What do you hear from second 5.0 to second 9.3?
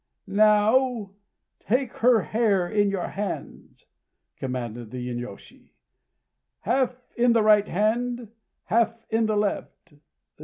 inyôshi, "half in the right hand, half in